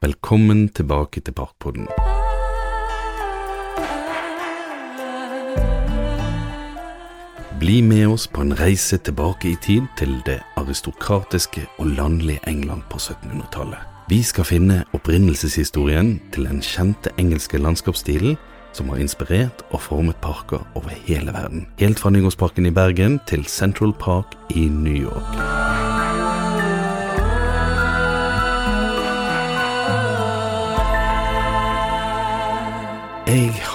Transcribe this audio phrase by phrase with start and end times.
[0.00, 1.86] Velkommen tilbake til Parkpodden.
[7.60, 12.84] Bli med oss på en reise tilbake i tid til det aristokratiske og landlige England
[12.90, 13.80] på 1700-tallet.
[14.12, 18.36] Vi skal finne opprinnelseshistorien til den kjente engelske landskapsstilen
[18.76, 21.70] som har inspirert og formet parker over hele verden.
[21.80, 25.55] Helt fra Nygårdsparken i Bergen til Central Park i New York.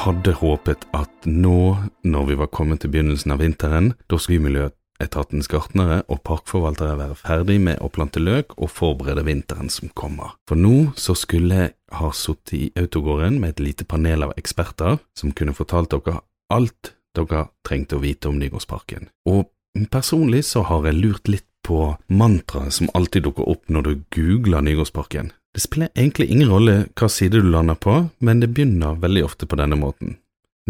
[0.02, 5.50] Hadde håpet at nå, når vi var kommet til begynnelsen av vinteren, da skulle Miljøetatens
[5.52, 10.34] gartnere og parkforvaltere være ferdig med å plante løk og forberede vinteren som kommer.
[10.50, 14.98] For nå så skulle jeg ha sittet i autogården med et lite panel av eksperter
[15.18, 16.22] som kunne fortalt dere
[16.52, 19.12] alt dere trengte å vite om Nygårdsparken.
[19.30, 19.52] Og
[19.94, 24.66] personlig så har jeg lurt litt på mantraet som alltid dukker opp når du googler
[24.66, 25.30] Nygårdsparken.
[25.54, 29.48] Det spiller egentlig ingen rolle hva side du lander på, men det begynner veldig ofte
[29.50, 30.16] på denne måten.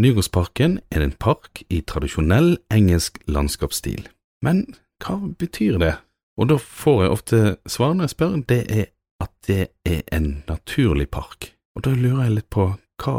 [0.01, 4.07] Nygårdsparken er en park i tradisjonell engelsk landskapsstil.
[4.41, 4.63] Men
[5.03, 5.93] hva betyr det?
[6.39, 8.85] Og da får jeg ofte svar når jeg spør, det er
[9.21, 11.51] at det er en naturlig park.
[11.77, 12.71] Og da lurer jeg litt på
[13.03, 13.15] hva,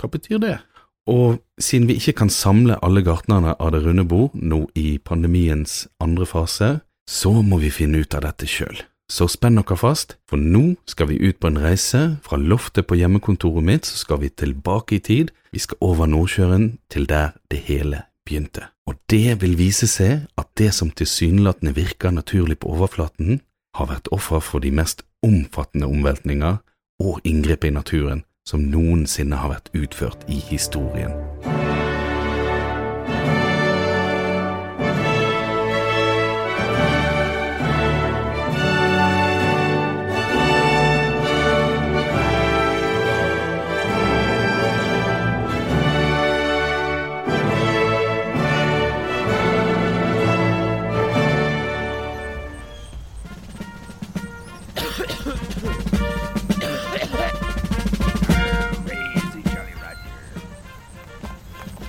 [0.00, 0.56] hva betyr det?
[1.10, 5.88] Og siden vi ikke kan samle alle gartnerne av det runde bord nå i pandemiens
[6.00, 6.70] andre fase,
[7.10, 8.78] så må vi finne ut av dette sjøl.
[9.10, 12.18] Så spenn dere fast, for nå skal vi ut på en reise.
[12.24, 15.32] Fra loftet på hjemmekontoret mitt så skal vi tilbake i tid.
[15.52, 18.70] Vi skal over Nordsjøen til der det hele begynte.
[18.86, 23.40] Og det vil vise seg at det som tilsynelatende virker naturlig på overflaten,
[23.76, 26.60] har vært offer for de mest omfattende omveltninger
[27.00, 31.14] og inngrep i naturen som noensinne har vært utført i historien.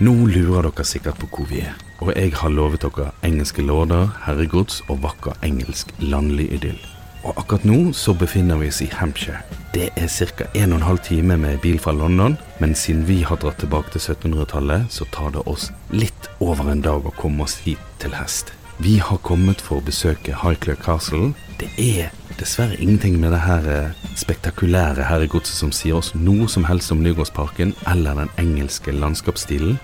[0.04, 4.10] Nå lurer dere sikkert på hvor vi er, og jeg har lovet dere engelske lorder,
[4.26, 6.80] herregods og vakker engelsk landlig idyll.
[7.24, 9.40] Og akkurat nå så befinner vi oss i Hampshire.
[9.74, 10.50] Det er ca.
[10.54, 14.90] 1 12 time med bil fra London, men siden vi har dratt tilbake til 1700-tallet,
[14.90, 18.52] så tar det oss litt over en dag å komme oss hit til hest.
[18.78, 21.34] Vi har kommet for å besøke Highclere Castle.
[21.62, 26.66] Det er dessverre ingenting med det her eh, spektakulære herregodset som sier oss noe som
[26.66, 29.78] helst om Nygårdsparken eller den engelske landskapsstilen.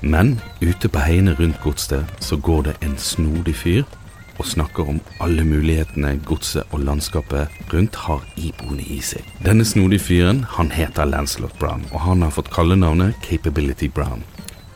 [0.00, 3.84] Men ute på heiene rundt godset så går det en snodig fyr
[4.40, 9.26] og snakker om alle mulighetene godset og landskapet rundt har iboende i seg.
[9.44, 14.24] Denne snodige fyren han heter Lancelot Brown, og han har fått kallenavnet Capability Brown.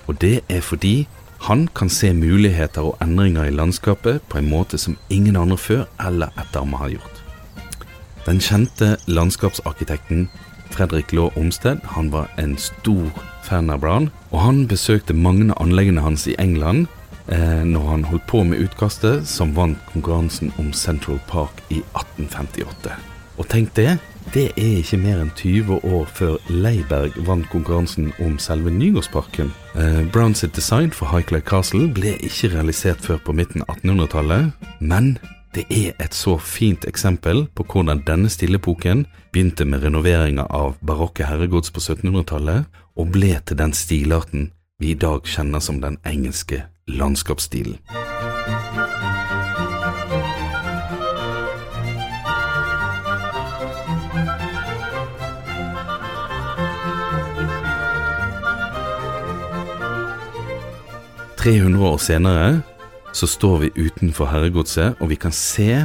[0.05, 1.07] Og det er fordi
[1.44, 5.82] han kan se muligheter og endringer i landskapet på en måte som ingen andre før
[6.00, 7.21] eller etter ham har gjort.
[8.25, 10.31] Den kjente landskapsarkitekten
[10.72, 13.12] Fredrik Laa Omsted han var en stor
[13.44, 16.87] fan av Brown, og han besøkte mange av anleggene hans i England
[17.28, 22.97] eh, når han holdt på med utkastet som vant konkurransen om Central Park i 1858.
[23.37, 23.99] Og tenk det,
[24.34, 29.53] det er ikke mer enn 20 år før Leiberg vant konkurransen om selve Nygårdsparken.
[29.78, 34.50] Eh, Browns design for Highclay Castle ble ikke realisert før på midten av 1800-tallet,
[34.81, 35.12] men
[35.55, 41.28] det er et så fint eksempel på hvordan denne stilepoken begynte med renoveringa av barokke
[41.31, 42.66] herregods på 1700-tallet
[42.99, 44.51] og ble til den stilarten
[44.83, 47.78] vi i dag kjenner som den engelske landskapsstilen.
[61.44, 62.62] «300 år senere
[63.12, 65.84] så står vi utenfor herregodset, og vi kan se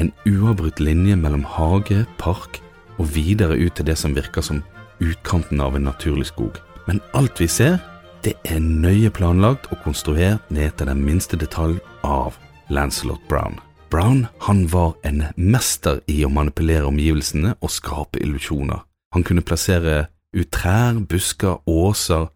[0.00, 2.62] en uavbrutt linje mellom hage, park
[2.96, 4.62] og videre ut til det som virker som
[5.04, 6.56] utkanten av en naturlig skog.
[6.88, 7.76] Men alt vi ser,
[8.24, 12.38] det er nøye planlagt og konstruert ned til den minste detalj av
[12.72, 13.60] Lancelot Brown.
[13.92, 18.80] Brown han var en mester i å manipulere omgivelsene og skape illusjoner.
[19.12, 22.30] Han kunne plassere ut trær, busker, åser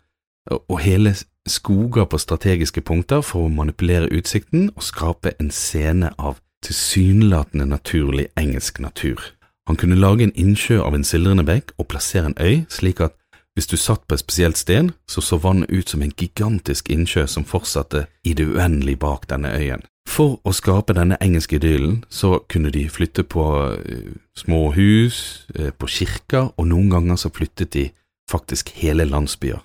[0.52, 1.16] og hele
[1.48, 8.28] skoger på strategiske punkter for å manipulere utsikten og skape en scene av tilsynelatende naturlig
[8.36, 9.20] engelsk natur.
[9.68, 13.14] Han kunne lage en innsjø av en sildrende bekk og plassere en øy, slik at
[13.58, 17.26] Hvis du satt på et spesielt sted, så så vannet ut som en gigantisk innsjø
[17.26, 19.82] som fortsatte i det uendelige bak denne øyen.
[20.08, 25.70] For å skape denne engelske idyllen så kunne de flytte på uh, små hus, uh,
[25.74, 27.88] på kirker, og noen ganger så flyttet de
[28.30, 29.58] faktisk hele landsbyer.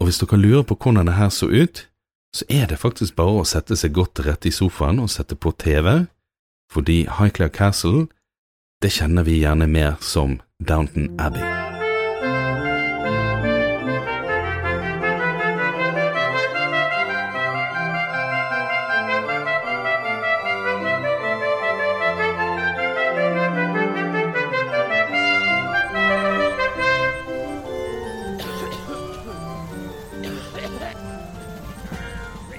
[0.00, 1.88] Og hvis dere lurer på hvordan det her så ut,
[2.36, 5.38] så er det faktisk bare å sette seg godt til rette i sofaen og sette
[5.38, 6.04] på TV,
[6.72, 8.08] fordi Highclere Castle,
[8.82, 11.65] det kjenner vi gjerne mer som Downton Abbey.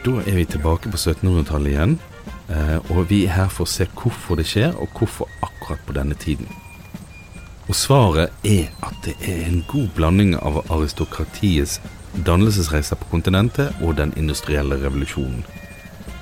[0.08, 1.94] Da er vi tilbake på 1700-tallet igjen,
[2.48, 5.96] eh, og vi er her for å se hvorfor det skjer, og hvorfor akkurat på
[5.98, 6.48] denne tiden.
[7.68, 11.82] Og svaret er at det er en god blanding av aristokratiets
[12.24, 15.44] dannelsesreiser på kontinentet og den industrielle revolusjonen.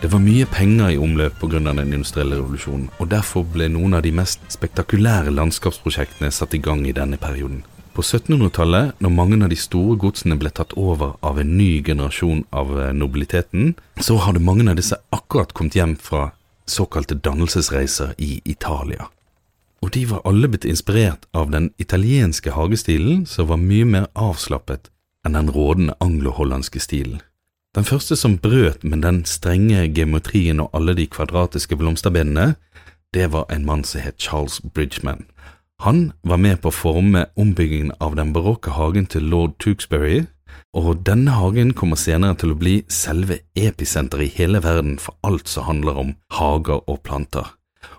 [0.02, 1.60] Det var mye penger i omløp pga.
[1.60, 6.88] den industrielle revolusjonen, og derfor ble noen av de mest spektakulære landskapsprosjektene satt i gang
[6.88, 7.62] i denne perioden.
[7.95, 12.42] På 1700-tallet, når mange av de store godsene ble tatt over av en ny generasjon
[12.51, 13.69] av eh, nobiliteten,
[14.03, 16.33] så hadde mange av disse akkurat kommet hjem fra
[16.68, 19.07] såkalte dannelsesreiser i Italia.
[19.80, 24.89] Og de var alle blitt inspirert av den italienske hagestilen, som var mye mer avslappet
[25.24, 27.21] enn den rådende anglo-hollandske stilen.
[27.75, 32.57] Den første som brøt med den strenge geometrien og alle de kvadratiske blomsterbedene,
[33.15, 35.24] det var en mann som het Charles Bridgman.
[35.83, 40.24] Han var med på å forme ombyggingen av den barokke hagen til lord Tewksbury,
[40.75, 45.51] og denne hagen kommer senere til å bli selve episenteret i hele verden for alt
[45.51, 47.51] som handler om hager og planter.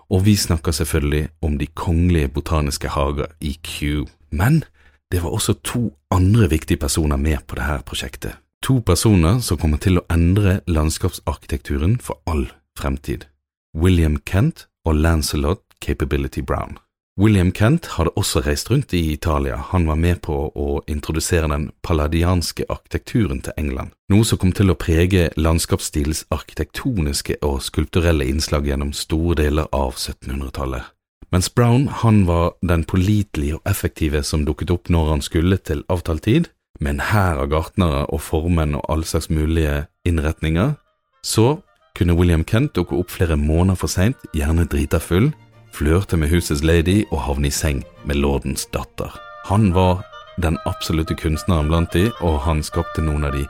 [0.09, 4.05] Og vi snakker selvfølgelig om de kongelige botaniske hager i Kew.
[4.31, 4.63] Men
[5.11, 8.37] det var også to andre viktige personer med på dette prosjektet.
[8.63, 12.47] To personer som kommer til å endre landskapsarkitekturen for all
[12.77, 13.27] fremtid.
[13.75, 16.77] William Kent og Lancelot Capability Brown.
[17.17, 21.71] William Kent hadde også reist rundt i Italia, han var med på å introdusere den
[21.81, 28.69] palladianske arkitekturen til England, noe som kom til å prege landskapsstils arkitektoniske og skulpturelle innslag
[28.69, 30.91] gjennom store deler av 1700-tallet.
[31.33, 35.81] Mens Brown han var den pålitelige og effektive som dukket opp når han skulle til
[35.89, 40.77] avtalt tid, med en hær av gartnere og formenn og all slags mulige innretninger,
[41.25, 41.63] så
[41.97, 45.31] kunne William Kent dukke opp flere måneder for seint, gjerne drita full,
[45.77, 49.13] flørte med husets lady og havne i seng med lordens datter.
[49.45, 50.01] Han var
[50.41, 53.43] den absolutte kunstneren blant de, og han skapte noen av de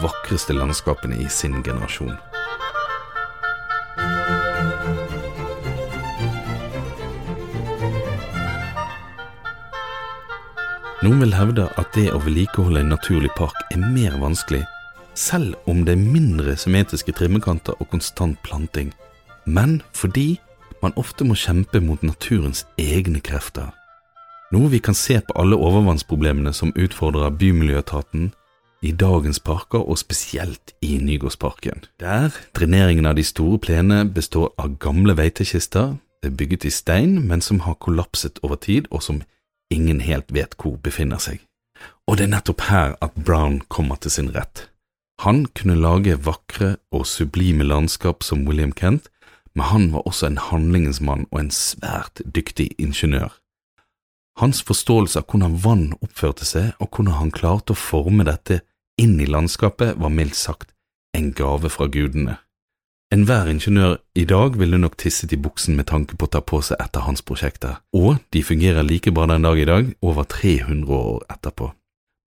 [0.00, 2.16] vakreste landskapene i sin generasjon.
[11.04, 14.64] Noen vil hevde at det å vedlikeholde en naturlig park er mer vanskelig,
[15.14, 18.90] selv om det er mindre symmetriske trimmekanter og konstant planting,
[19.44, 20.38] men fordi
[20.82, 23.72] man ofte må kjempe mot naturens egne krefter,
[24.54, 28.30] noe vi kan se på alle overvannsproblemene som utfordrer Bymiljøetaten
[28.86, 34.76] i dagens parker, og spesielt i Nygårdsparken, der dreneringen av de store plenene består av
[34.78, 39.22] gamle veitekister, det er bygget i stein, men som har kollapset over tid, og som
[39.70, 41.40] ingen helt vet hvor befinner seg.
[42.06, 44.68] Og det er nettopp her at Brown kommer til sin rett.
[45.24, 49.08] Han kunne lage vakre og sublime landskap som William Kent,
[49.56, 53.32] men han var også en handlingens mann og en svært dyktig ingeniør.
[54.36, 58.60] Hans forståelse av hvordan vann oppførte seg, og hvordan han klarte å forme dette
[59.00, 60.74] inn i landskapet, var mildt sagt
[61.16, 62.36] en gave fra gudene.
[63.14, 66.58] Enhver ingeniør i dag ville nok tisset i buksen med tanke på å ta på
[66.60, 70.26] seg et av hans prosjekter, og de fungerer like bra den dag i dag, over
[70.28, 71.70] 300 år etterpå.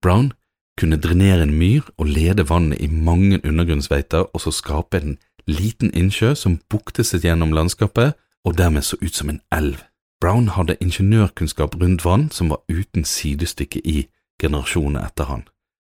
[0.02, 0.32] Brown
[0.80, 5.18] kunne drenere en myr og lede vannet i mange undergrunnsveiter og så skape en
[5.50, 8.16] liten innsjø som bukte seg gjennom landskapet
[8.46, 9.84] og dermed så ut som en elv.
[10.22, 14.08] Brown hadde ingeniørkunnskap rundt vann som var uten sidestykke i
[14.42, 15.46] generasjonene etter han.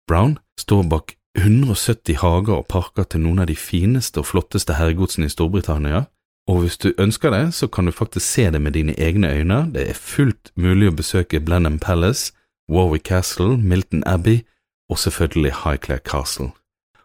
[0.09, 5.27] Brown står bak 170 hager og parker til noen av de fineste og flotteste herregodsene
[5.27, 6.05] i Storbritannia,
[6.51, 9.71] og hvis du ønsker det, så kan du faktisk se det med dine egne øyne.
[9.75, 12.33] Det er fullt mulig å besøke Blenheim Palace,
[12.71, 14.43] Warwick Castle, Milton Abbey
[14.91, 16.51] og selvfølgelig Highclere Castle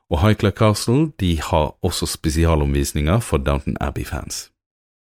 [0.09, 4.51] og Highclere Castle de har også spesialomvisninger for Downton Abbey-fans.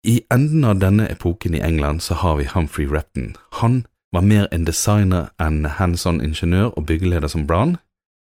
[0.03, 3.35] I enden av denne epoken i England så har vi Humphrey Repton.
[3.59, 7.77] Han var mer en designer enn hands on ingeniør og byggeleder som Brown.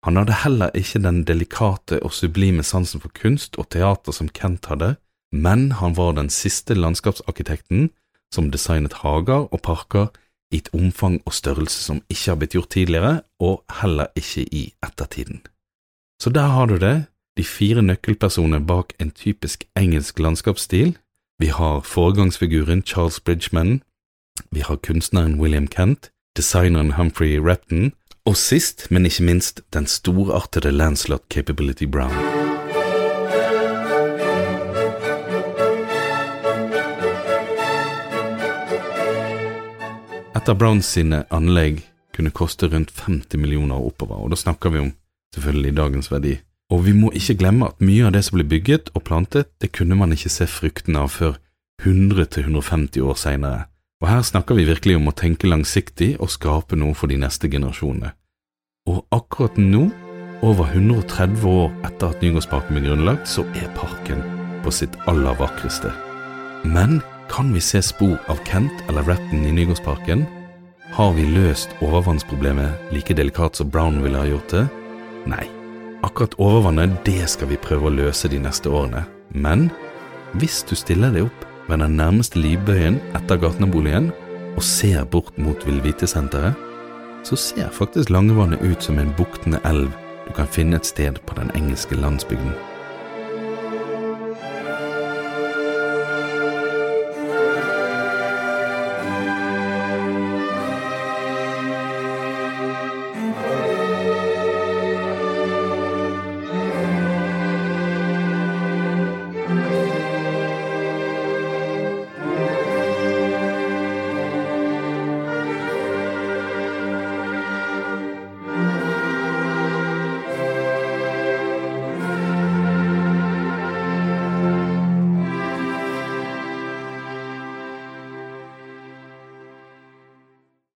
[0.06, 4.70] Han hadde heller ikke den delikate og sublime sansen for kunst og teater som Kent
[4.70, 4.96] hadde,
[5.34, 7.90] men han var den siste landskapsarkitekten
[8.34, 10.12] som designet hager og parker
[10.52, 14.74] i et omfang og størrelse som ikke har blitt gjort tidligere, og heller ikke i
[14.84, 15.42] ettertiden.
[16.22, 17.06] Så der har du det,
[17.38, 20.98] de fire nøkkelpersonene bak en typisk engelsk landskapsstil.
[21.42, 23.82] Vi har foregangsfiguren Charles Bridgman,
[24.52, 27.94] vi har kunstneren William Kent, designeren Humphrey Repton,
[28.26, 32.14] og sist, men ikke minst, den storartede Lancelot Capability Brown.
[40.36, 41.82] Et av Browns sine anlegg
[42.14, 44.94] kunne koste rundt 50 millioner oppover, og da snakker vi om
[45.36, 46.38] selvfølgelig dagens verdi.
[46.72, 49.74] Og vi må ikke glemme at mye av det som ble bygget og plantet, det
[49.76, 51.36] kunne man ikke se fruktene av før
[51.84, 53.66] 100–150 år seinere.
[54.02, 57.50] Og her snakker vi virkelig om å tenke langsiktig og skape noe for de neste
[57.52, 58.16] generasjonene.
[58.90, 59.90] Og akkurat nå,
[60.42, 64.24] over 130 år etter at Nygårdsparken ble grunnlagt, så er parken
[64.66, 65.92] på sitt aller vakreste.
[66.66, 70.26] Men kan vi se spor av Kent eller Ratton i Nygårdsparken?
[70.98, 74.66] Har vi løst overvannsproblemet like delikat som Brown ville ha gjort det?
[75.30, 75.46] Nei.
[76.02, 79.04] Akkurat overvannet, det skal vi prøve å løse de neste årene.
[79.34, 79.70] Men
[80.40, 84.10] hvis du stiller deg opp ved den nærmeste livbøyen etter Gartnerboligen
[84.56, 86.58] og ser bort mot Villvitesenteret,
[87.24, 89.92] så ser faktisk Langevannet ut som en buktende elv
[90.26, 92.54] du kan finne et sted på den engelske landsbygden.